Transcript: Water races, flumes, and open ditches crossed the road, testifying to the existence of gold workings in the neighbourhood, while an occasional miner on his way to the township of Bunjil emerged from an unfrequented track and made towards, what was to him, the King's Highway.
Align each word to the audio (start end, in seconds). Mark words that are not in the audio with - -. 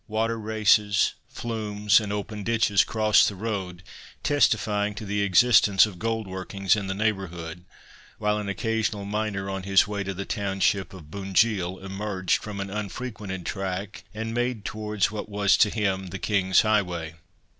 Water 0.07 0.39
races, 0.39 1.13
flumes, 1.29 1.99
and 1.99 2.11
open 2.11 2.41
ditches 2.43 2.83
crossed 2.83 3.29
the 3.29 3.35
road, 3.35 3.83
testifying 4.23 4.95
to 4.95 5.05
the 5.05 5.21
existence 5.21 5.85
of 5.85 5.99
gold 5.99 6.25
workings 6.25 6.75
in 6.75 6.87
the 6.87 6.95
neighbourhood, 6.95 7.65
while 8.17 8.39
an 8.39 8.49
occasional 8.49 9.05
miner 9.05 9.47
on 9.47 9.61
his 9.61 9.87
way 9.87 10.03
to 10.03 10.15
the 10.15 10.25
township 10.25 10.91
of 10.91 11.11
Bunjil 11.11 11.77
emerged 11.85 12.37
from 12.41 12.59
an 12.59 12.71
unfrequented 12.71 13.45
track 13.45 14.03
and 14.11 14.33
made 14.33 14.65
towards, 14.65 15.11
what 15.11 15.29
was 15.29 15.55
to 15.57 15.69
him, 15.69 16.07
the 16.07 16.17
King's 16.17 16.61
Highway. 16.61 17.13